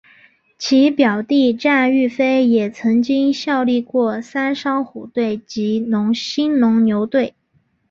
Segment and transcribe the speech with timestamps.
[0.57, 5.85] 其表弟战玉飞也曾经效力过三商虎队及
[6.15, 7.35] 兴农牛队。